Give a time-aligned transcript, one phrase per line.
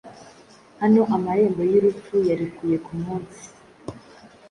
[0.81, 3.43] Hano amarembo y'urupfu yarekuye kumunsi,